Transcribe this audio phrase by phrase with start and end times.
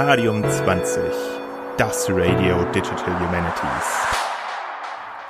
[0.00, 1.02] Radium 20,
[1.76, 4.06] das Radio Digital Humanities.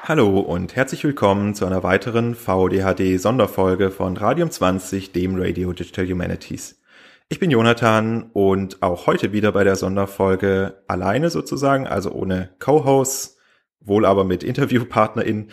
[0.02, 6.06] Hallo und herzlich willkommen zu einer weiteren VDHD Sonderfolge von Radium 20, dem Radio Digital
[6.06, 6.82] Humanities.
[7.30, 13.38] Ich bin Jonathan und auch heute wieder bei der Sonderfolge alleine sozusagen, also ohne Co-Hosts,
[13.80, 15.50] wohl aber mit InterviewpartnerInnen.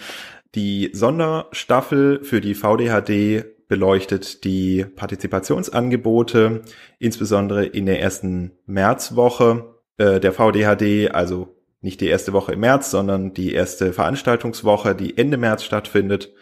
[0.55, 6.61] Die Sonderstaffel für die VDHD beleuchtet die Partizipationsangebote,
[6.99, 12.91] insbesondere in der ersten Märzwoche äh, der VDHD, also nicht die erste Woche im März,
[12.91, 16.33] sondern die erste Veranstaltungswoche, die Ende März stattfindet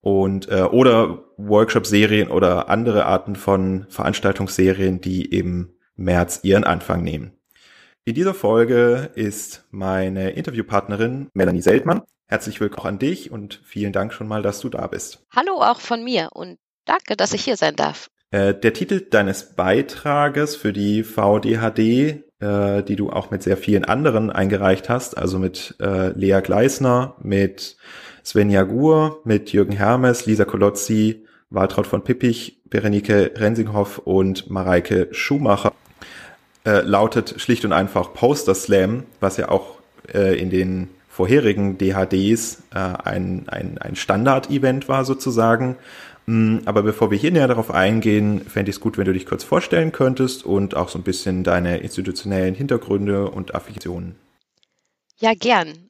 [0.00, 7.32] und äh, oder Workshop-Serien oder andere Arten von Veranstaltungsserien, die im März ihren Anfang nehmen.
[8.04, 12.02] In dieser Folge ist meine Interviewpartnerin Melanie Seltmann.
[12.26, 15.26] Herzlich willkommen auch an dich und vielen Dank schon mal, dass du da bist.
[15.34, 18.10] Hallo auch von mir und danke, dass ich hier sein darf.
[18.30, 23.84] Äh, der Titel deines Beitrages für die VDHD, äh, die du auch mit sehr vielen
[23.84, 27.76] anderen eingereicht hast, also mit äh, Lea Gleisner, mit
[28.22, 35.72] Sven Jagur, mit Jürgen Hermes, Lisa Kolozzi, Waltraud von Pippich, Berenike Rensinghoff und Mareike Schumacher,
[36.64, 39.78] lautet schlicht und einfach Poster Slam, was ja auch
[40.12, 45.76] in den vorherigen DHDs ein, ein, ein Standard-Event war sozusagen.
[46.28, 49.24] Mm, aber bevor wir hier näher darauf eingehen, fände ich es gut, wenn du dich
[49.24, 54.14] kurz vorstellen könntest und auch so ein bisschen deine institutionellen Hintergründe und Affiliationen.
[55.18, 55.88] Ja, gern.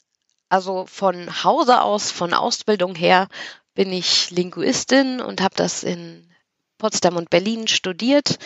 [0.49, 3.27] Also von Hause aus, von Ausbildung her
[3.75, 6.31] bin ich Linguistin und habe das in
[6.79, 8.39] Potsdam und Berlin studiert.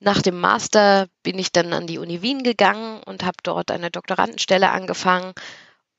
[0.00, 3.90] Nach dem Master bin ich dann an die Uni Wien gegangen und habe dort eine
[3.90, 5.32] Doktorandenstelle angefangen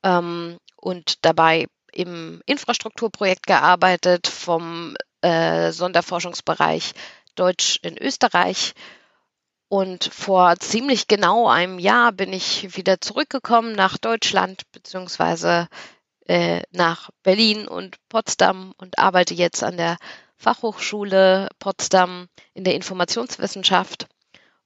[0.04, 6.94] ähm, und dabei im Infrastrukturprojekt gearbeitet vom äh, Sonderforschungsbereich
[7.34, 8.74] Deutsch in Österreich.
[9.68, 15.68] Und vor ziemlich genau einem Jahr bin ich wieder zurückgekommen nach Deutschland beziehungsweise
[16.26, 19.96] äh, nach Berlin und Potsdam und arbeite jetzt an der
[20.36, 24.08] Fachhochschule Potsdam in der Informationswissenschaft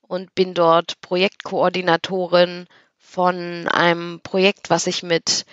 [0.01, 2.67] und bin dort Projektkoordinatorin
[2.97, 5.45] von einem Projekt, was sich mit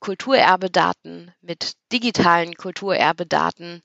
[0.00, 3.82] Kulturerbedaten, mit digitalen Kulturerbedaten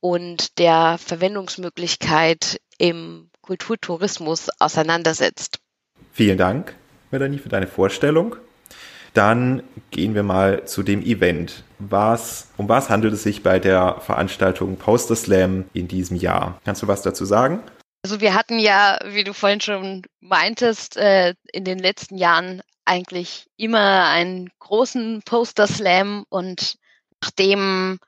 [0.00, 5.58] und der Verwendungsmöglichkeit im Kulturtourismus auseinandersetzt.
[6.12, 6.74] Vielen Dank,
[7.10, 8.36] Melanie, für deine Vorstellung.
[9.14, 11.64] Dann gehen wir mal zu dem Event.
[11.78, 16.60] Was, um was handelt es sich bei der Veranstaltung Poster Slam in diesem Jahr?
[16.64, 17.60] Kannst du was dazu sagen?
[18.02, 23.46] Also wir hatten ja, wie du vorhin schon meintest, äh, in den letzten Jahren eigentlich
[23.56, 26.76] immer einen großen Poster Slam und
[27.20, 27.98] nachdem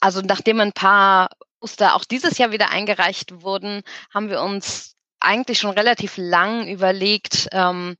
[0.00, 1.28] also nachdem ein paar
[1.60, 3.82] Poster auch dieses Jahr wieder eingereicht wurden,
[4.12, 7.96] haben wir uns eigentlich schon relativ lang überlegt, ähm,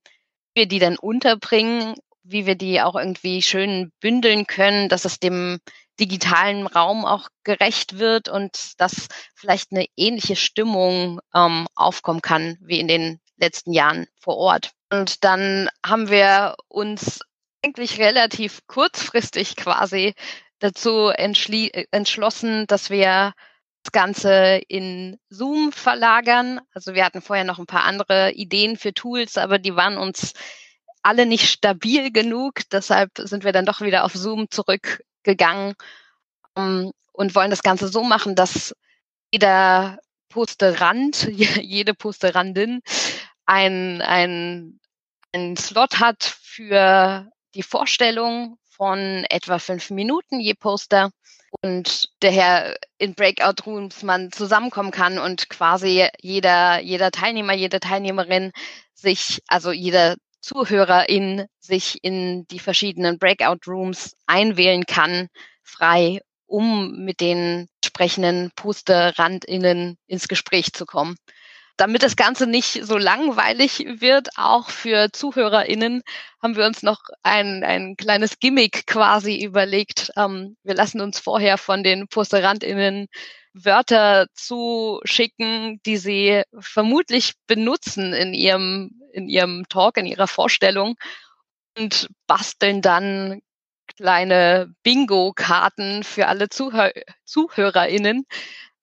[0.54, 5.20] wie wir die dann unterbringen, wie wir die auch irgendwie schön bündeln können, dass es
[5.20, 5.58] dem
[6.00, 12.80] digitalen Raum auch gerecht wird und dass vielleicht eine ähnliche Stimmung ähm, aufkommen kann wie
[12.80, 14.72] in den letzten Jahren vor Ort.
[14.90, 17.20] Und dann haben wir uns
[17.62, 20.14] eigentlich relativ kurzfristig quasi
[20.60, 23.32] dazu entschlossen, dass wir
[23.82, 26.60] das Ganze in Zoom verlagern.
[26.74, 30.34] Also wir hatten vorher noch ein paar andere Ideen für Tools, aber die waren uns
[31.02, 32.60] alle nicht stabil genug.
[32.70, 35.74] Deshalb sind wir dann doch wieder auf Zoom zurückgegangen
[36.54, 38.74] um, ähm, und wollen das Ganze so machen, dass
[39.32, 39.98] jeder
[40.28, 42.80] Posterand, jede Posterandin
[43.46, 44.80] ein, ein,
[45.32, 51.10] ein Slot hat für die Vorstellung von etwa fünf Minuten je Poster
[51.60, 58.52] und daher in Breakout Rooms man zusammenkommen kann und quasi jeder, jeder Teilnehmer, jede Teilnehmerin
[58.94, 65.28] sich, also jeder Zuhörerin sich in die verschiedenen Breakout Rooms einwählen kann,
[65.62, 71.16] frei, um mit den entsprechenden PosterrandInnen ins Gespräch zu kommen.
[71.80, 76.02] Damit das Ganze nicht so langweilig wird, auch für ZuhörerInnen,
[76.42, 80.10] haben wir uns noch ein, ein kleines Gimmick quasi überlegt.
[80.14, 83.06] Ähm, wir lassen uns vorher von den PosterrandInnen
[83.54, 90.96] Wörter zuschicken, die sie vermutlich benutzen in ihrem, in ihrem Talk, in ihrer Vorstellung
[91.78, 93.40] und basteln dann
[93.96, 96.92] kleine Bingo-Karten für alle Zuhör
[97.24, 98.26] ZuhörerInnen,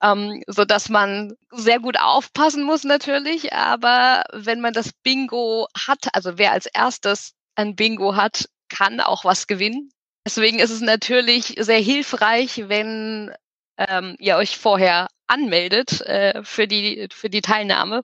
[0.01, 3.53] ähm, so dass man sehr gut aufpassen muss natürlich.
[3.53, 9.25] Aber wenn man das Bingo hat, also wer als erstes ein Bingo hat, kann auch
[9.25, 9.89] was gewinnen.
[10.25, 13.31] Deswegen ist es natürlich sehr hilfreich, wenn
[13.77, 18.01] ähm, ihr euch vorher anmeldet äh, für die für die Teilnahme,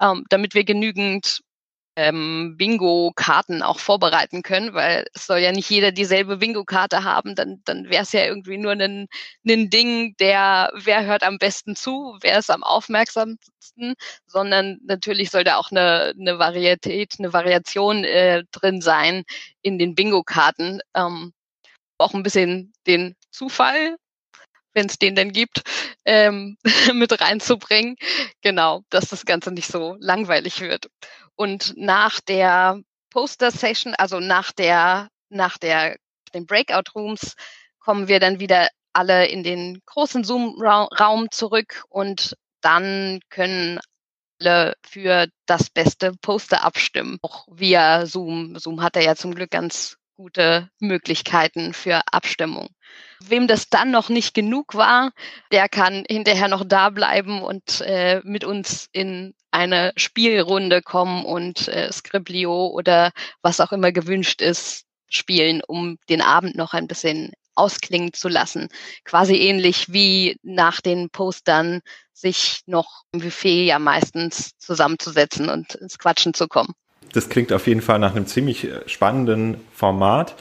[0.00, 1.40] ähm, damit wir genügend
[1.96, 7.62] ähm, Bingo-Karten auch vorbereiten können, weil es soll ja nicht jeder dieselbe Bingo-Karte haben, dann,
[7.64, 9.06] dann wäre es ja irgendwie nur ein,
[9.46, 13.94] ein Ding, der, wer hört am besten zu, wer ist am aufmerksamsten,
[14.26, 19.24] sondern natürlich soll da auch eine, eine Varietät, eine Variation äh, drin sein
[19.62, 20.80] in den Bingo-Karten.
[20.94, 21.32] Ähm,
[21.98, 23.96] auch ein bisschen den Zufall
[24.74, 25.62] wenn es den denn gibt,
[26.04, 26.56] ähm,
[26.92, 27.96] mit reinzubringen.
[28.42, 30.88] Genau, dass das Ganze nicht so langweilig wird.
[31.36, 32.80] Und nach der
[33.10, 35.96] Poster-Session, also nach der, nach der,
[36.34, 37.34] den Breakout-Rooms,
[37.78, 43.80] kommen wir dann wieder alle in den großen Zoom-Raum zurück und dann können
[44.40, 47.18] alle für das beste Poster abstimmen.
[47.22, 48.58] Auch via Zoom.
[48.58, 52.68] Zoom hat ja zum Glück ganz gute Möglichkeiten für Abstimmung.
[53.20, 55.12] Wem das dann noch nicht genug war,
[55.50, 61.68] der kann hinterher noch da bleiben und äh, mit uns in eine Spielrunde kommen und
[61.68, 63.12] äh, Scriblio oder
[63.42, 68.68] was auch immer gewünscht ist, spielen, um den Abend noch ein bisschen ausklingen zu lassen.
[69.04, 71.80] Quasi ähnlich wie nach den Postern
[72.12, 76.74] sich noch im Buffet ja meistens zusammenzusetzen und ins Quatschen zu kommen.
[77.14, 80.34] Das klingt auf jeden Fall nach einem ziemlich äh, spannenden Format.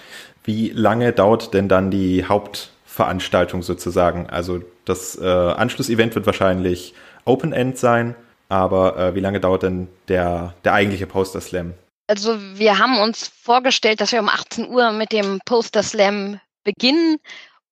[0.43, 4.27] Wie lange dauert denn dann die Hauptveranstaltung sozusagen?
[4.29, 6.93] Also das äh, Anschlussevent wird wahrscheinlich
[7.25, 8.15] Open-End sein,
[8.49, 11.75] aber äh, wie lange dauert denn der, der eigentliche Poster Slam?
[12.07, 17.17] Also wir haben uns vorgestellt, dass wir um 18 Uhr mit dem Poster Slam beginnen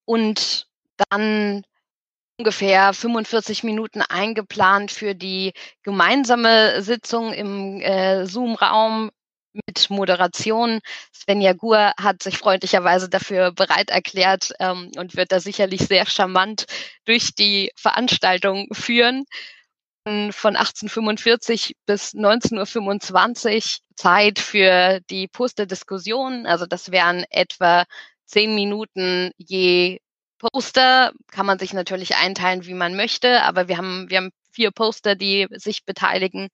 [0.05, 0.67] und
[1.09, 1.63] dann
[2.41, 5.53] ungefähr 45 Minuten eingeplant für die
[5.83, 9.11] gemeinsame Sitzung im äh, Zoom-Raum
[9.53, 10.79] mit Moderation.
[11.13, 16.65] Svenja Gur hat sich freundlicherweise dafür bereit erklärt ähm, und wird da sicherlich sehr charmant
[17.05, 19.25] durch die Veranstaltung führen.
[20.07, 23.61] Von 1845 bis 19.25 Uhr
[23.95, 26.47] Zeit für die Posterdiskussion.
[26.47, 27.85] Also das wären etwa
[28.25, 29.99] zehn Minuten je
[30.41, 31.11] Poster.
[31.31, 35.15] Kann man sich natürlich einteilen, wie man möchte, aber wir haben, wir haben vier Poster,
[35.15, 36.49] die sich beteiligen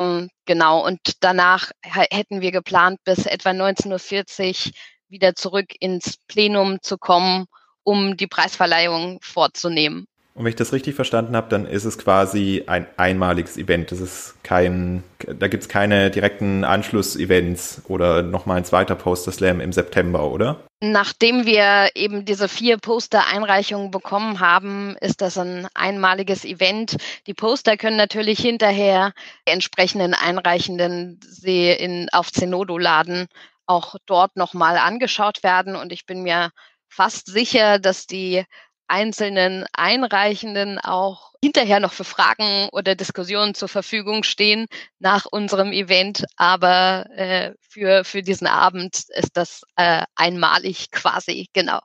[0.00, 4.72] ähm, genau, und danach hätten wir geplant, bis etwa 19.40 Uhr
[5.08, 7.46] wieder zurück ins Plenum zu kommen,
[7.82, 10.06] um die Preisverleihung vorzunehmen.
[10.34, 13.90] Und wenn ich das richtig verstanden habe, dann ist es quasi ein einmaliges Event.
[13.90, 19.60] Das ist kein, da gibt es keine direkten Anschlussevents oder nochmal ein zweiter Poster Slam
[19.60, 20.60] im September, oder?
[20.80, 26.96] Nachdem wir eben diese vier Poster-Einreichungen bekommen haben, ist das ein einmaliges Event.
[27.26, 29.12] Die Poster können natürlich hinterher
[29.46, 33.26] die entsprechenden Einreichenden sie in, auf Zenodo laden,
[33.66, 35.76] auch dort nochmal angeschaut werden.
[35.76, 36.50] Und ich bin mir
[36.88, 38.44] fast sicher, dass die
[38.90, 44.66] einzelnen Einreichenden auch hinterher noch für Fragen oder Diskussionen zur Verfügung stehen
[44.98, 46.24] nach unserem Event.
[46.36, 51.80] Aber äh, für, für diesen Abend ist das äh, einmalig quasi, genau.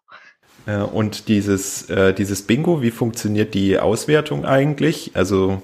[0.66, 5.12] Äh, und dieses, äh, dieses Bingo, wie funktioniert die Auswertung eigentlich?
[5.14, 5.62] Also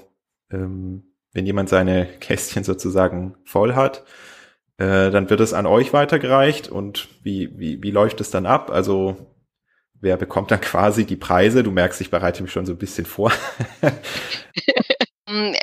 [0.50, 4.04] ähm, wenn jemand seine Kästchen sozusagen voll hat,
[4.78, 8.70] äh, dann wird es an euch weitergereicht und wie, wie, wie läuft es dann ab?
[8.70, 9.31] Also
[10.02, 11.62] wer bekommt dann quasi die Preise?
[11.62, 13.32] Du merkst, ich bereite mich schon so ein bisschen vor.
[15.28, 15.54] Mm,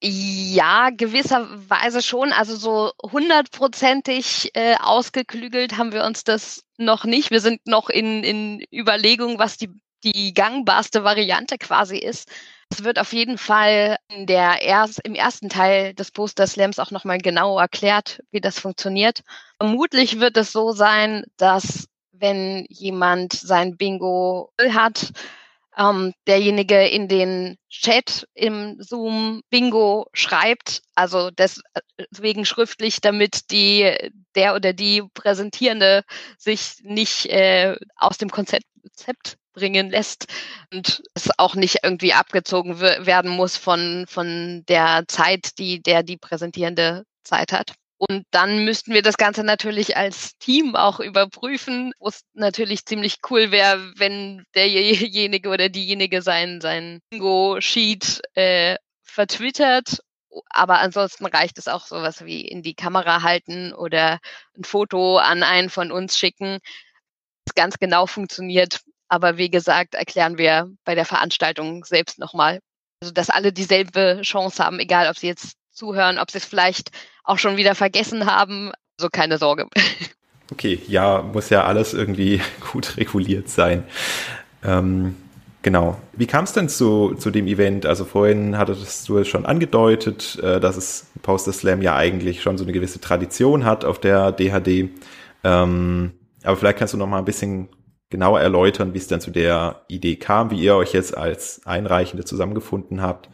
[0.00, 2.32] ja, gewisserweise schon.
[2.32, 7.30] Also so hundertprozentig äh, ausgeklügelt haben wir uns das noch nicht.
[7.32, 9.70] Wir sind noch in, in Überlegung, was die,
[10.04, 12.30] die gangbarste Variante quasi ist.
[12.70, 16.92] Es wird auf jeden Fall in der erst, im ersten Teil des Poster Slams auch
[16.92, 19.22] nochmal genau erklärt, wie das funktioniert.
[19.60, 25.12] Vermutlich wird es so sein, dass wenn jemand sein Bingo hat,
[25.78, 33.94] ähm, derjenige in den Chat im Zoom Bingo schreibt, also deswegen schriftlich, damit die
[34.34, 36.02] der oder die Präsentierende
[36.36, 40.26] sich nicht äh, aus dem Konzept, Konzept bringen lässt
[40.72, 46.16] und es auch nicht irgendwie abgezogen werden muss von von der Zeit, die der die
[46.16, 47.74] Präsentierende Zeit hat.
[47.98, 53.16] Und dann müssten wir das Ganze natürlich als Team auch überprüfen, wo es natürlich ziemlich
[53.28, 59.98] cool wäre, wenn derjenige oder diejenige sein, sein Bingo-Sheet äh, vertwittert.
[60.50, 64.20] Aber ansonsten reicht es auch sowas wie in die Kamera halten oder
[64.56, 66.58] ein Foto an einen von uns schicken.
[67.46, 68.80] Das ganz genau funktioniert.
[69.08, 72.60] Aber wie gesagt, erklären wir bei der Veranstaltung selbst nochmal.
[73.00, 76.90] Also, dass alle dieselbe Chance haben, egal ob sie jetzt zuhören, ob sie es vielleicht
[77.28, 78.72] auch schon wieder vergessen haben.
[78.98, 79.66] So keine Sorge.
[80.50, 82.40] Okay, ja, muss ja alles irgendwie
[82.72, 83.84] gut reguliert sein.
[84.64, 85.14] Ähm,
[85.62, 85.98] Genau.
[86.12, 87.84] Wie kam es denn zu, zu dem Event?
[87.84, 92.56] Also vorhin hattest du es schon angedeutet, äh, dass es Poster Slam ja eigentlich schon
[92.56, 94.90] so eine gewisse Tradition hat auf der DHD.
[95.44, 96.12] Ähm,
[96.44, 97.68] aber vielleicht kannst du noch mal ein bisschen
[98.08, 102.24] genauer erläutern, wie es dann zu der Idee kam, wie ihr euch jetzt als Einreichende
[102.24, 103.28] zusammengefunden habt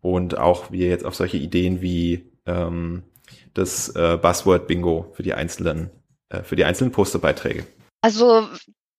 [0.00, 3.04] und auch wie ihr jetzt auf solche Ideen wie ähm,
[3.58, 5.90] das äh, Buzzword Bingo für die einzelnen
[6.28, 7.66] äh, für die einzelnen Posterbeiträge.
[8.02, 8.48] Also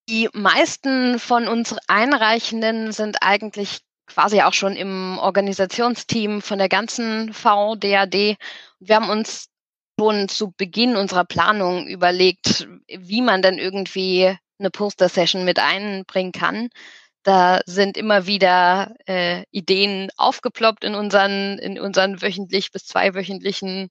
[0.10, 7.34] die meisten von uns Einreichenden sind eigentlich quasi auch schon im Organisationsteam von der ganzen
[7.34, 8.38] VDAD.
[8.80, 9.50] Wir haben uns
[10.00, 16.70] schon zu Beginn unserer Planung überlegt, wie man denn irgendwie eine Poster-Session mit einbringen kann.
[17.24, 23.90] Da sind immer wieder äh, Ideen aufgeploppt in unseren, in unseren wöchentlich bis zweiwöchentlichen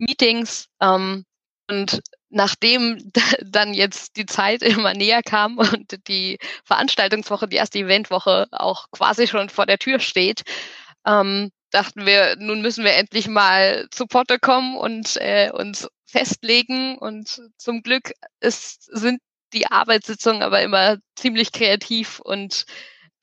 [0.00, 0.66] Meetings.
[0.80, 1.24] Ähm,
[1.68, 3.12] und nachdem
[3.44, 9.26] dann jetzt die Zeit immer näher kam und die Veranstaltungswoche, die erste Eventwoche auch quasi
[9.26, 10.42] schon vor der Tür steht,
[11.06, 16.98] ähm, dachten wir, nun müssen wir endlich mal zu Potte kommen und äh, uns festlegen.
[16.98, 19.20] Und zum Glück ist, sind
[19.52, 22.64] die Arbeitssitzungen aber immer ziemlich kreativ und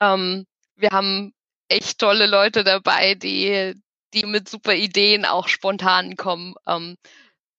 [0.01, 1.33] ähm, wir haben
[1.69, 3.73] echt tolle Leute dabei, die,
[4.17, 6.55] die mit super Ideen auch spontan kommen.
[6.67, 6.97] Ähm,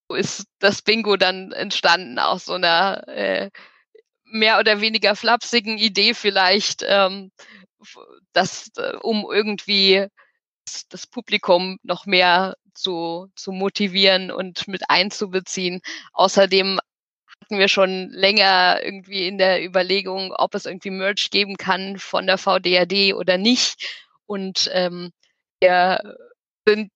[0.08, 3.50] so ist das Bingo dann entstanden aus so einer äh,
[4.24, 7.30] mehr oder weniger flapsigen Idee vielleicht, ähm,
[8.32, 10.06] das, äh, um irgendwie
[10.90, 15.80] das Publikum noch mehr zu, zu motivieren und mit einzubeziehen.
[16.12, 16.78] Außerdem
[17.40, 22.26] hatten wir schon länger irgendwie in der Überlegung, ob es irgendwie Merch geben kann von
[22.26, 24.06] der VDAD oder nicht.
[24.26, 25.12] Und ähm,
[25.60, 26.16] wir
[26.68, 26.90] sind,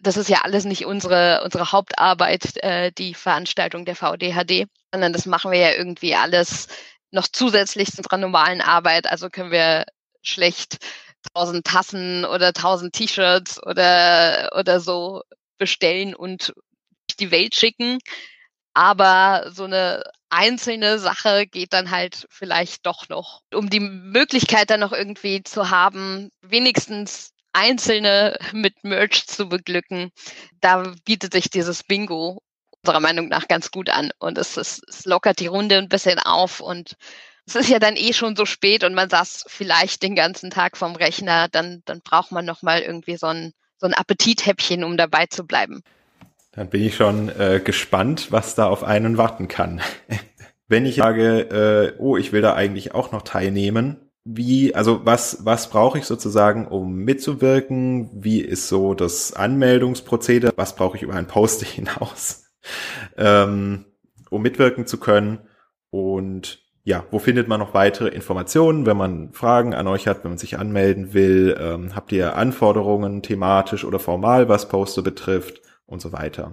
[0.00, 5.26] das ist ja alles nicht unsere, unsere Hauptarbeit, äh, die Veranstaltung der VDHD, sondern das
[5.26, 6.68] machen wir ja irgendwie alles
[7.10, 9.06] noch zusätzlich zu unserer normalen Arbeit.
[9.06, 9.84] Also können wir
[10.22, 10.78] schlecht
[11.34, 15.22] tausend Tassen oder tausend T-Shirts oder, oder so
[15.58, 16.52] bestellen und
[17.20, 17.98] die Welt schicken.
[18.74, 23.42] Aber so eine einzelne Sache geht dann halt vielleicht doch noch.
[23.52, 30.10] Um die Möglichkeit dann noch irgendwie zu haben, wenigstens Einzelne mit Merch zu beglücken,
[30.60, 32.42] da bietet sich dieses Bingo
[32.82, 34.10] unserer Meinung nach ganz gut an.
[34.18, 36.96] Und es, es, es lockert die Runde ein bisschen auf und
[37.46, 40.76] es ist ja dann eh schon so spät und man saß vielleicht den ganzen Tag
[40.76, 45.26] vom Rechner, dann, dann braucht man nochmal irgendwie so ein, so ein Appetithäppchen, um dabei
[45.26, 45.82] zu bleiben.
[46.52, 49.80] Dann bin ich schon äh, gespannt, was da auf einen warten kann.
[50.68, 55.44] Wenn ich sage, äh, oh, ich will da eigentlich auch noch teilnehmen, wie, also was,
[55.44, 58.10] was brauche ich sozusagen, um mitzuwirken?
[58.12, 60.52] Wie ist so das Anmeldungsprozedere?
[60.56, 62.44] Was brauche ich über ein Post hinaus,
[63.16, 63.86] ähm,
[64.30, 65.40] um mitwirken zu können?
[65.90, 70.32] Und ja, wo findet man noch weitere Informationen, wenn man Fragen an euch hat, wenn
[70.32, 71.56] man sich anmelden will?
[71.60, 75.62] Ähm, habt ihr Anforderungen thematisch oder formal, was Poster betrifft?
[75.92, 76.52] und so weiter.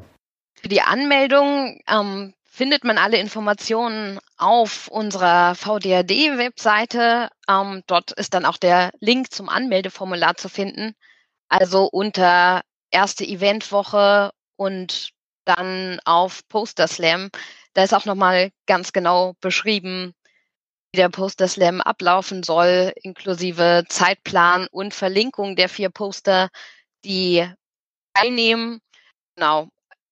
[0.61, 7.29] Für die Anmeldung ähm, findet man alle Informationen auf unserer VDAD-Webseite.
[7.47, 10.93] Ähm, dort ist dann auch der Link zum Anmeldeformular zu finden.
[11.47, 12.59] Also unter
[12.91, 15.11] erste Eventwoche und
[15.45, 17.29] dann auf Poster Slam.
[17.75, 20.13] Da ist auch nochmal ganz genau beschrieben,
[20.91, 26.49] wie der Poster Slam ablaufen soll, inklusive Zeitplan und Verlinkung der vier Poster,
[27.05, 27.49] die
[28.13, 28.81] teilnehmen.
[29.37, 29.69] Genau.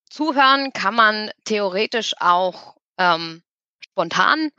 [0.09, 3.43] Zuhören kann man theoretisch auch ähm,
[3.83, 4.49] spontan.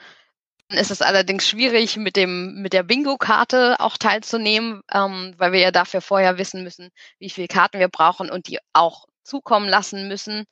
[0.68, 5.60] Dann ist es allerdings schwierig, mit dem mit der Bingo-Karte auch teilzunehmen, ähm, weil wir
[5.60, 10.08] ja dafür vorher wissen müssen, wie viele Karten wir brauchen und die auch zukommen lassen
[10.08, 10.44] müssen.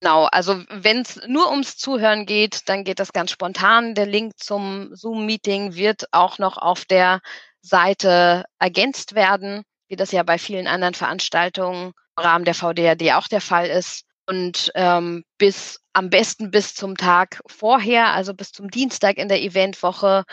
[0.00, 3.94] Genau, also wenn es nur ums Zuhören geht, dann geht das ganz spontan.
[3.94, 7.20] Der Link zum Zoom-Meeting wird auch noch auf der
[7.62, 13.40] Seite ergänzt werden, wie das ja bei vielen anderen Veranstaltungen Rahmen der VDAD auch der
[13.40, 14.07] Fall ist.
[14.28, 19.42] Und ähm, bis am besten bis zum Tag vorher, also bis zum Dienstag in der
[19.42, 20.24] Eventwoche,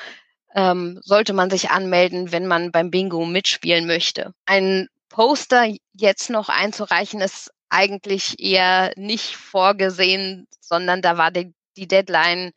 [0.54, 4.34] ähm, sollte man sich anmelden, wenn man beim Bingo mitspielen möchte.
[4.46, 11.88] Ein Poster jetzt noch einzureichen ist eigentlich eher nicht vorgesehen, sondern da war die, die
[11.88, 12.52] Deadline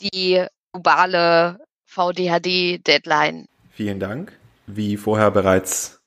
[0.00, 3.46] die globale VDHD-Deadline.
[3.70, 4.32] Vielen Dank.
[4.66, 6.00] Wie vorher bereits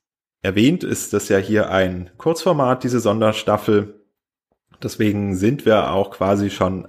[0.44, 4.03] Erwähnt ist das ja hier ein Kurzformat, diese Sonderstaffel.
[4.84, 6.88] Deswegen sind wir auch quasi schon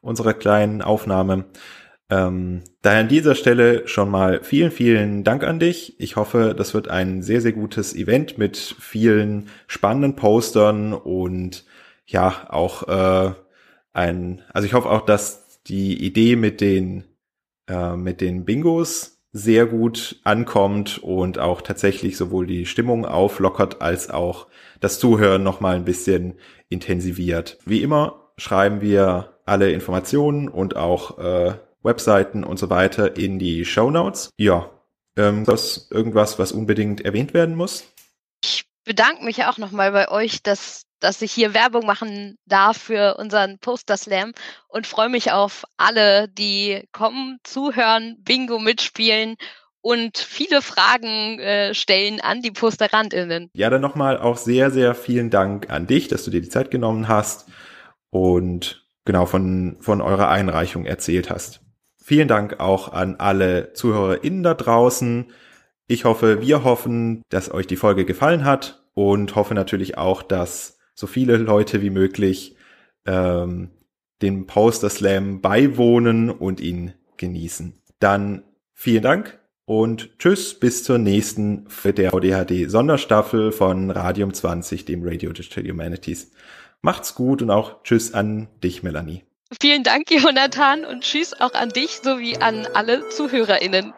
[0.00, 1.46] unserer kleinen Aufnahme.
[2.10, 5.98] Ähm, daher an dieser Stelle schon mal vielen, vielen Dank an dich.
[5.98, 11.64] Ich hoffe, das wird ein sehr, sehr gutes Event mit vielen spannenden Postern und
[12.04, 13.32] ja, auch äh,
[13.94, 17.04] ein, also ich hoffe auch, dass die Idee mit den,
[17.68, 24.10] äh, mit den Bingos sehr gut ankommt und auch tatsächlich sowohl die Stimmung auflockert als
[24.10, 24.48] auch
[24.80, 26.34] das Zuhören nochmal ein bisschen
[26.72, 27.58] intensiviert.
[27.64, 33.64] Wie immer schreiben wir alle Informationen und auch äh, Webseiten und so weiter in die
[33.64, 34.30] Show Notes.
[34.36, 34.70] Ja,
[35.16, 37.84] ähm, das irgendwas, was unbedingt erwähnt werden muss?
[38.44, 43.16] Ich bedanke mich auch nochmal bei euch, dass, dass ich hier Werbung machen darf für
[43.18, 44.32] unseren Poster Slam
[44.68, 49.36] und freue mich auf alle, die kommen, zuhören, Bingo mitspielen
[49.82, 53.50] und viele Fragen äh, stellen an die PosterrandInnen.
[53.52, 56.70] Ja, dann nochmal auch sehr, sehr vielen Dank an dich, dass du dir die Zeit
[56.70, 57.48] genommen hast
[58.10, 61.60] und genau von, von eurer Einreichung erzählt hast.
[62.02, 65.26] Vielen Dank auch an alle ZuhörerInnen da draußen.
[65.86, 70.78] Ich hoffe, wir hoffen, dass euch die Folge gefallen hat und hoffe natürlich auch, dass
[70.94, 72.56] so viele Leute wie möglich
[73.06, 73.70] ähm,
[74.20, 77.80] dem Poster Slam beiwohnen und ihn genießen.
[77.98, 85.02] Dann vielen Dank und tschüss bis zur nächsten der VDHD Sonderstaffel von Radium 20, dem
[85.02, 86.32] Radio Digital Humanities.
[86.80, 89.24] Macht's gut und auch tschüss an dich, Melanie.
[89.60, 93.92] Vielen Dank, Jonathan, und tschüss auch an dich sowie an alle ZuhörerInnen.